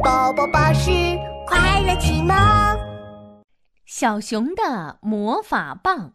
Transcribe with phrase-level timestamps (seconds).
[0.00, 0.90] 宝宝巴士
[1.46, 2.34] 快乐启蒙。
[3.84, 6.14] 小熊的魔法棒。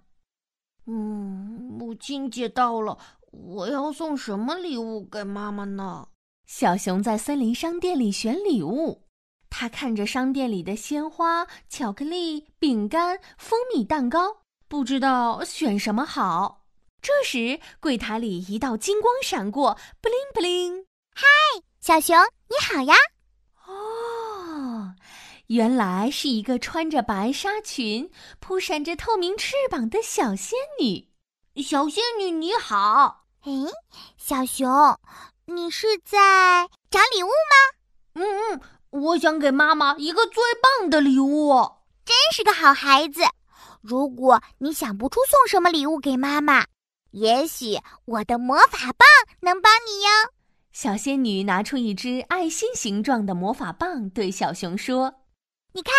[0.88, 2.98] 嗯，母亲节到了，
[3.29, 6.08] 我要送什么礼物给妈妈呢？
[6.48, 9.04] 小熊在森林商店里选礼物，
[9.50, 14.38] 他看着商店里的鲜花、巧克力、饼干、蜂蜜蛋糕，
[14.68, 16.64] 不知道选什么好。
[17.00, 20.86] 这时，柜台里一道金光闪过，布灵布灵。
[21.14, 21.28] 嗨，
[21.80, 22.18] 小熊，
[22.50, 22.96] 你好呀！
[25.48, 31.08] 哦，原来是一个穿着白纱裙、扑闪着透明翅膀的小仙女。
[31.64, 33.26] 小仙女你好。
[33.42, 33.52] 哎，
[34.18, 34.68] 小熊，
[35.46, 37.56] 你是在找礼物吗？
[38.16, 41.50] 嗯嗯，我想给妈妈一个最棒的礼物。
[42.04, 43.22] 真是个好孩子。
[43.82, 46.66] 如果你想不出送什么礼物给妈妈，
[47.12, 49.08] 也许我的魔法棒
[49.40, 50.09] 能帮你哟。
[50.73, 55.14] 小仙女拿出一只爱心形状的魔法棒，对小熊说
[55.77, 55.94] ：“你看，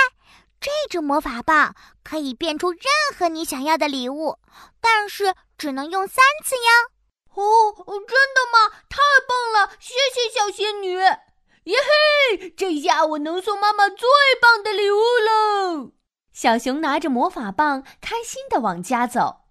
[0.60, 2.80] 这只魔法棒可以变出任
[3.16, 4.38] 何你想要的礼物，
[4.80, 6.90] 但是只能用三次哟。
[7.40, 8.74] ”“哦，真的吗？
[8.88, 9.76] 太棒了！
[9.78, 10.96] 谢谢小仙女。
[11.70, 11.76] ”“耶
[12.32, 14.08] 嘿，这下我能送妈妈最
[14.42, 15.92] 棒的礼物喽！”
[16.34, 19.42] 小熊拿着魔法棒，开心地往家走。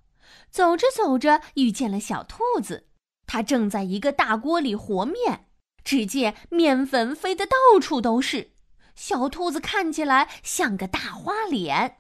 [0.52, 2.90] 走着走着，遇见了小兔子。
[3.26, 5.48] 它正在一个大锅里和面，
[5.86, 8.57] 只见面粉飞得到处都是。
[8.98, 12.00] 小兔子看起来像个大花脸。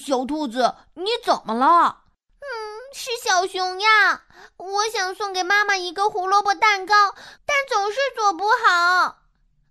[0.00, 2.04] 小兔子，你怎么了？
[2.38, 2.46] 嗯，
[2.94, 4.22] 是小熊呀。
[4.56, 6.94] 我想送给妈妈一个胡萝卜蛋糕，
[7.44, 9.18] 但总是做不好。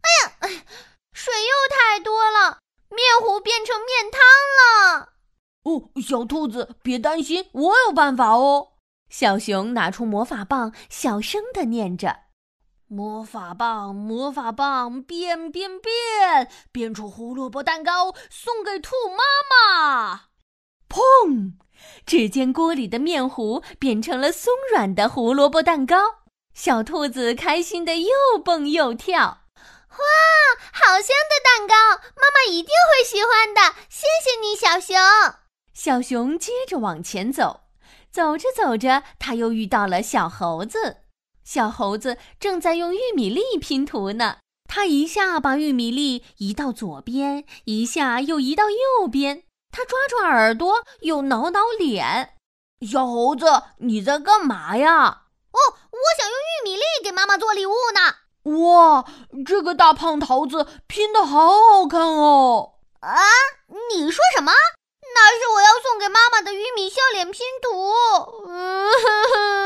[0.02, 0.64] 哎呀，
[1.14, 2.60] 水又太多了，
[2.90, 4.22] 面糊变成面汤
[4.60, 5.14] 了。
[5.64, 8.74] 哦，小兔子，别担心，我有办法哦。
[9.10, 12.24] 小熊拿出魔法棒，小声地念着
[12.90, 20.22] ：“魔法棒，魔法棒，变变变，变出胡萝卜蛋糕，送给兔妈妈。”
[20.88, 21.54] 砰！
[22.06, 25.98] 只见锅里的面糊变成了松软的胡萝卜蛋糕，
[26.54, 29.20] 小兔子开心的又蹦又跳。
[29.20, 30.06] 哇，
[30.72, 31.76] 好香的蛋糕！
[32.16, 33.76] 妈妈一定会喜欢的。
[33.90, 34.96] 谢谢你，小熊。
[35.74, 37.62] 小熊接着往前走。
[38.10, 40.98] 走着走着，他又遇到了小猴子。
[41.48, 44.40] 小猴子正在用玉米粒拼图呢。
[44.68, 49.44] 他一下把玉米粒移到左边，一下又移到右边。
[49.72, 52.34] 他抓抓耳朵，又挠挠脸。
[52.86, 53.46] 小猴子，
[53.78, 55.24] 你在干嘛呀？
[55.52, 55.60] 哦，
[55.92, 58.16] 我想用玉米粒给妈妈做礼物呢。
[58.66, 59.06] 哇，
[59.46, 62.74] 这个大胖桃子拼的好好看哦！
[63.00, 63.16] 啊，
[63.96, 64.52] 你说什么？
[65.16, 67.94] 那是我要送给妈妈的玉米笑脸拼图。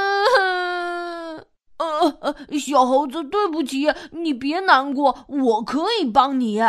[2.01, 6.61] 呃呃，小猴子，对不起，你别难过，我可以帮你。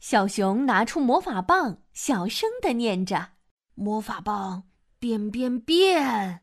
[0.00, 3.30] 小熊拿出魔法棒，小声的念着
[3.74, 4.64] ：“魔法棒
[4.98, 6.40] 变变变，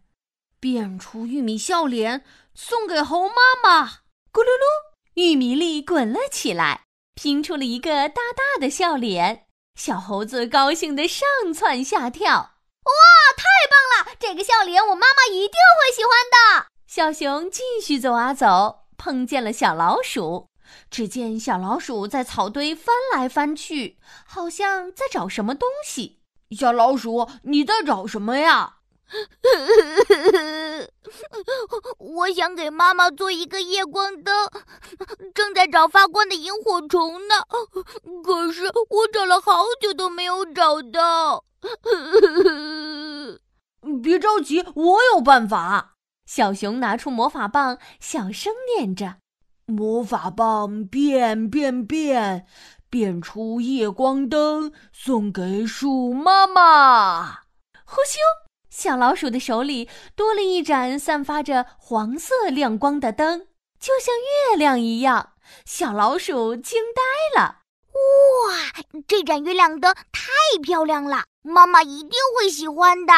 [0.59, 2.23] 变出玉米笑脸，
[2.53, 3.87] 送给猴妈妈。”
[4.31, 6.85] 咕噜噜，玉米粒滚了起来，
[7.15, 9.47] 拼出了一个大大的笑脸。
[9.75, 12.91] 小猴子高兴的上蹿下跳，哇，
[13.37, 14.15] 太棒了！
[14.19, 16.34] 这个笑脸我妈妈一定会喜欢的。
[16.95, 20.47] 小熊继续走啊走，碰见了小老鼠。
[20.89, 26.21] 只见小老鼠在草堆翻来翻去，好像在找什么东西。
[26.51, 28.77] 小老鼠，你在找什么呀？
[31.99, 34.49] 我想给妈妈做一个夜光灯，
[35.33, 37.35] 正在找发光的萤火虫呢。
[38.23, 41.43] 可是我找了好久都没有找到。
[44.01, 45.94] 别着急，我有办法。
[46.25, 49.17] 小熊拿出魔法棒，小声念着
[49.67, 52.45] ：“魔法棒变变变，
[52.89, 57.41] 变出夜光灯，送给鼠妈妈。”
[57.85, 58.17] 呼咻！
[58.69, 63.47] 小老鼠的手里多了一盏散发着黄色亮光的灯，
[63.79, 65.33] 就像月亮一样。
[65.63, 67.59] 小老鼠惊呆了
[67.93, 70.29] ：“哇，这盏月亮灯太
[70.61, 73.13] 漂亮了，妈妈一定会喜欢的。”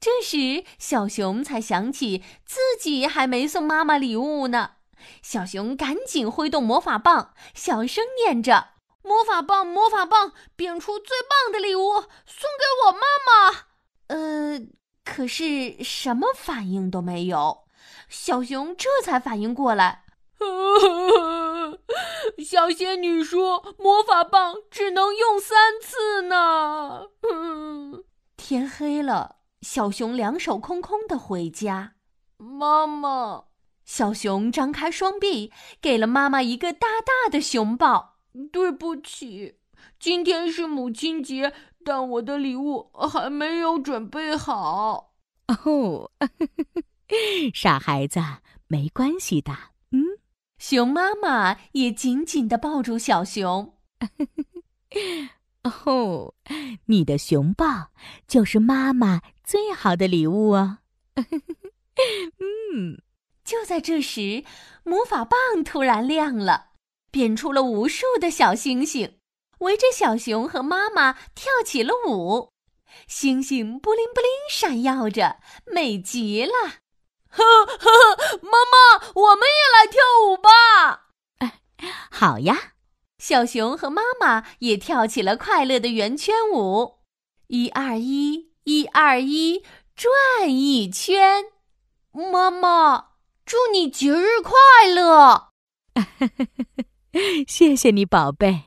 [0.00, 4.72] 这时，小熊才想起自己还没送妈妈礼物呢。
[5.22, 8.68] 小熊赶紧挥动魔法棒，小声念着。
[9.02, 11.92] 魔法棒，魔法棒，变出最棒的礼物
[12.26, 13.66] 送给我妈妈。
[14.08, 14.60] 呃，
[15.04, 17.64] 可是什么反应都没有。
[18.08, 20.04] 小熊这才反应过来。
[22.44, 27.06] 小仙女说：“魔法棒只能用三次呢。”
[28.36, 31.94] 天黑了，小熊两手空空的回家。
[32.36, 33.44] 妈妈，
[33.84, 38.18] 小熊张开双臂，给了妈妈一个大大的熊抱。
[38.52, 39.56] 对不起，
[39.98, 41.52] 今天是母亲节，
[41.84, 45.14] 但我的礼物还没有准备好。
[45.48, 46.10] 哦，
[47.52, 48.20] 傻孩子，
[48.68, 49.52] 没关系的。
[49.90, 50.04] 嗯，
[50.58, 53.74] 熊妈妈也紧紧的抱住小熊。
[55.64, 56.34] 哦，
[56.86, 57.90] 你的熊抱
[58.28, 60.80] 就是妈妈最好的礼物哦。
[61.16, 63.00] 嗯，
[63.42, 64.44] 就在这时，
[64.84, 66.72] 魔法棒突然亮了，
[67.10, 69.18] 变出了无数的小星星，
[69.60, 72.52] 围着小熊和妈妈跳起了舞。
[73.06, 76.52] 星星布灵布灵闪耀着，美极了。
[77.30, 81.08] 呵呵，妈妈，我们也来跳舞吧！
[81.38, 81.60] 哎，
[82.12, 82.74] 好呀。
[83.18, 86.98] 小熊和妈妈也跳起了快乐的圆圈舞，
[87.46, 89.62] 一二一，一二一，
[89.96, 90.10] 转
[90.46, 91.46] 一圈。
[92.12, 93.12] 妈妈，
[93.46, 94.52] 祝你节日快
[94.86, 95.48] 乐！
[97.48, 98.64] 谢谢你，宝贝。